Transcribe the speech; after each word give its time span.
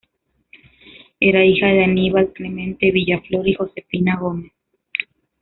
Era 1.19 1.45
hija 1.45 1.67
de 1.67 1.83
Aníbal 1.83 2.33
Clemente 2.33 2.89
Villaflor 2.89 3.47
y 3.47 3.53
Josefina 3.53 4.17
Gómez. 4.19 4.51